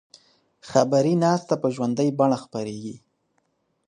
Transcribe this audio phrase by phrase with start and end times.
[0.69, 2.95] خبري ناسته په ژوندۍ بڼه خپریږي.